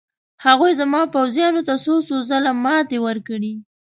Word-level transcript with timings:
هغوی 0.45 0.71
زما 0.79 1.01
پوځیانو 1.13 1.61
ته 1.67 1.73
څو 1.83 1.95
څو 2.07 2.15
ځله 2.29 2.51
ماتې 2.63 2.97
ورکړې. 3.05 3.53